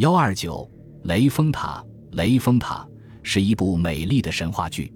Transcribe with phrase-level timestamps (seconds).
[0.00, 0.66] 幺二九
[1.02, 2.88] 雷峰塔，雷峰塔
[3.22, 4.90] 是一部美丽的神话剧，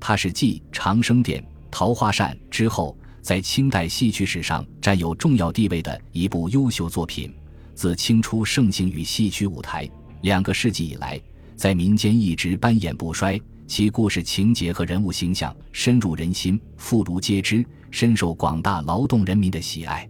[0.00, 1.38] 它是继《长生殿》
[1.70, 7.30] 《桃花扇》之后，在清代戏曲史上占有重要地位的一部优秀作品。
[7.74, 9.86] 自清初盛行于戏曲舞台，
[10.22, 11.20] 两个世纪以来，
[11.54, 13.38] 在民间一直扮演不衰。
[13.66, 20.08] 其故事情节和人物形象深入人心，妇孺皆知，深受广大劳动人民的喜爱。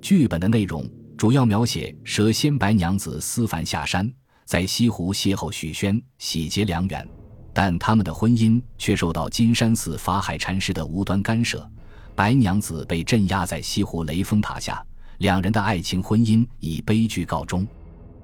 [0.00, 0.88] 剧本的内容
[1.22, 4.12] 主要描写蛇仙白娘子思凡下山，
[4.44, 7.08] 在西湖邂逅许宣，喜结良缘，
[7.54, 11.64] 但他们的婚姻却受到金山寺法海禅师的无端干涉，
[12.16, 14.84] 白娘子被镇压在西湖雷峰塔下，
[15.18, 17.64] 两人的爱情婚姻以悲剧告终。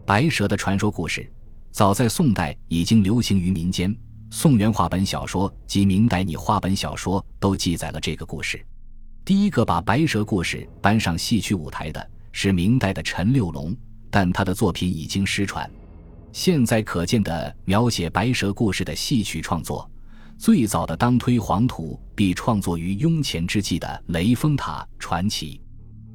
[0.05, 1.33] 白蛇的传说故事，
[1.71, 3.97] 早在宋代已经流行于民间。
[4.29, 8.61] 宋元话本小说及明代拟话本小说都记载了这个故事。
[9.25, 13.77] 第一个把白蛇故事搬上戏曲舞台的是明代的陈六龙，
[14.11, 15.69] 但他的作品已经失传。
[16.33, 19.91] 现在可见的描写白蛇故事的戏曲创作，
[20.37, 25.61] 最早的当推黄土必创作于雍乾之际的《雷峰塔传奇》。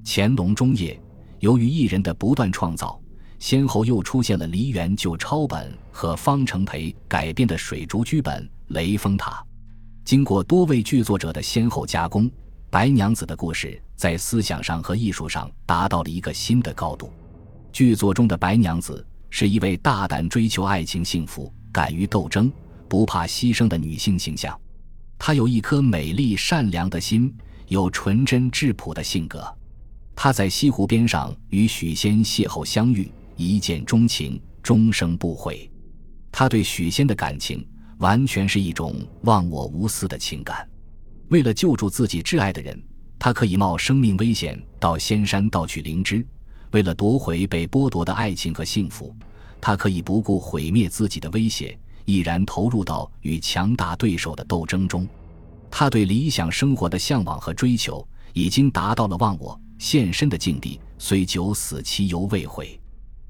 [0.05, 1.00] 乾隆中叶，
[1.39, 3.00] 由于艺人的不断创造。
[3.39, 9.31] 先后又出现了梨园旧抄本和方成培改编的水竹剧本《雷峰塔》，
[10.05, 12.31] 经过多位剧作者的先后加工，
[12.70, 17.11] 白娘子的故事在思想上和艺术上达到了一个新的高度。
[17.72, 22.52] 剧作中的白娘子是一位大胆追求爱情幸福、敢于斗争、
[22.88, 24.59] 不怕牺牲的女性形象。
[25.17, 27.33] 她有一颗美丽善良的心，
[27.67, 29.44] 有纯真质朴的性格。
[30.16, 33.11] 她在西湖边上与许仙邂逅相遇。
[33.36, 35.67] 一见钟情，终生不悔。
[36.31, 40.69] 她对许仙的感情完全是一种忘我无私的情感。
[41.30, 42.80] 为了救助自己挚爱的人，
[43.23, 46.21] 他可以冒生命危险到仙山盗取灵芝；
[46.71, 49.15] 为了夺回被剥夺的爱情和幸福，
[49.61, 55.07] 他可以不顾毁灭自己的威胁，毅然投入到与强大对手的斗争中。
[55.71, 62.77] 他对理想生活的向往和追求，已经达到了忘我献身的境地，虽九死其犹未悔。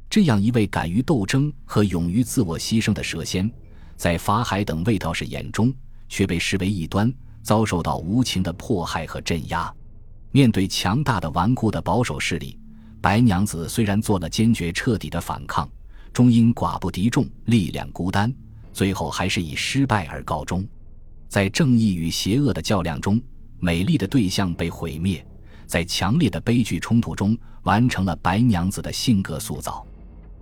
[0.09, 3.47] 这样一位敢于斗争和勇于自我牺牲的蛇仙，
[3.95, 5.71] 在法海等卫道士眼中
[6.09, 7.13] 却被视为异端，
[7.43, 9.71] 遭受到无情的迫害和镇压。
[10.33, 12.57] 面对强大的顽固的保守势力，
[12.99, 15.69] 白娘子虽然做了坚决彻底的反抗，
[16.11, 18.33] 终因寡不敌众，力量孤单，
[18.73, 20.67] 最后还是以失败而告终。
[21.29, 23.21] 在正义与邪恶的较量中，
[23.59, 25.23] 美丽的对象被毁灭，
[25.67, 29.85] 在强烈的悲剧冲突中，完成了白娘子的性格塑造。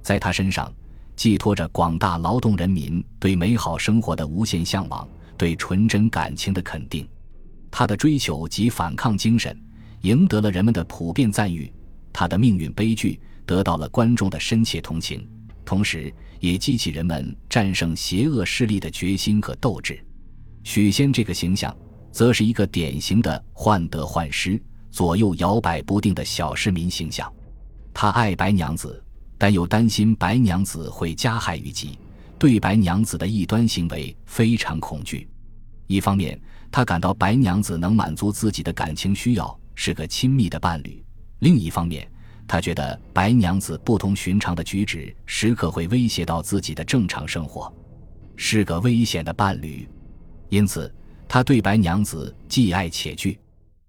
[0.02, 0.73] 在她身上，
[1.18, 5.06] 寄托着广大劳动人民对美好生活的无限向往，
[5.38, 7.06] 对纯真感情的肯定。
[7.69, 9.58] 他的追求及反抗精神，
[10.02, 11.72] 赢得了人们的普遍赞誉。
[12.14, 15.28] 他的命运悲剧，得到了观众的深切同情，
[15.64, 20.04] 同时也激起人们战胜邪恶势力的决心和斗志。
[20.64, 21.76] 许仙这个形象，
[22.12, 27.32] 则是一个典型的患得患失、左右摇摆不定的小市民形象。
[27.94, 29.04] 他爱白娘子。
[29.42, 31.98] 但又担心白娘子会加害于己，
[32.38, 35.28] 对白娘子的异端行为非常恐惧。
[35.88, 36.40] 一方面，
[36.70, 41.04] 他感到白娘子能满足自己的感情需要，是个亲密的伴侣；
[41.40, 42.09] 另一方面，
[42.48, 47.74] 他觉得白娘子不同寻常的举止，时刻会威胁到自己的正常生活，
[48.36, 49.88] 是个危险的伴侣。
[50.50, 50.94] 因此，
[51.28, 53.40] 他对白娘子既爱且惧。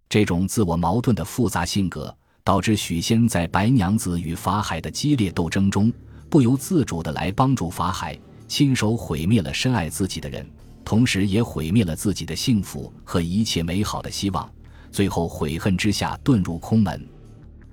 [0.09, 2.14] 这种自我矛盾的复杂性格。
[2.44, 5.93] 导致许仙在白娘子与法海的激烈斗争中，
[6.28, 8.19] 不由自主地来帮助法海，
[8.49, 10.44] 亲手毁灭了深爱自己的人，
[10.84, 14.50] 同时也毁灭了自己的幸福和一切美好的希望，
[14.92, 17.08] 最后悔恨之下遁入空门。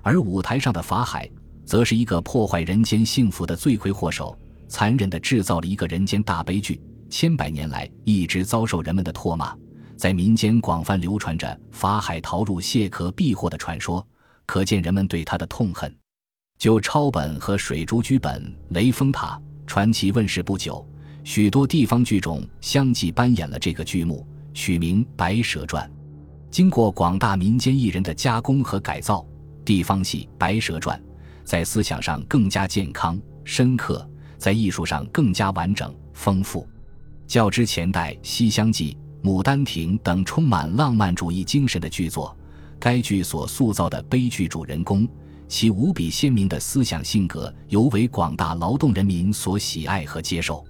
[0.02, 1.30] 而舞台上的法海，
[1.64, 4.36] 则是一个破坏人间幸福的罪魁祸首，
[4.66, 6.80] 残忍地制造了一个人间大悲剧，
[7.10, 9.54] 千百年来一直遭受人们的唾骂，
[9.96, 14.04] 在民间广泛流传着法海逃入蟹壳避祸的传说。
[14.46, 15.94] 可见人们对他的痛恨。
[16.58, 18.42] 就抄本和水珠剧本
[18.74, 20.84] 《雷峰塔传奇》问世不久，
[21.22, 25.88] 许多地方剧种相继搬演了这个剧目，取名《白蛇传》。
[26.50, 29.24] 经过广大民间艺人的加工和改造，
[29.64, 30.98] 地方戏《白蛇传》
[31.44, 36.66] 在思想上更加健康深刻，在艺术上更加完整丰富。
[37.26, 38.96] 较之前代《西厢记》
[39.28, 42.36] 《牡丹亭》等充满浪漫主义精神的剧作。
[42.80, 45.06] 该剧所塑造的悲剧主人公，
[45.46, 50.64] 其无比鲜明的思想性格，尤为广大劳动人民所喜爱和接受。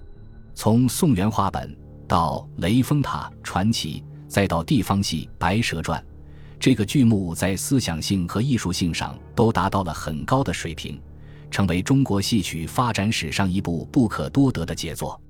[0.53, 1.73] 从宋元话本
[2.07, 5.99] 到《雷峰塔传奇》，再到地方戏《白蛇传》，
[6.57, 10.97] 这个剧目在思想性和艺术性上都达到了很高的水平，
[11.51, 15.21] 成为中国戏曲发展史上一部不可多得的杰作。